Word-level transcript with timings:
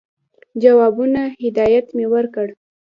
جوابونو 0.61 1.23
هدایت 1.43 1.85
مي 1.95 2.05
ورکړ. 2.13 2.47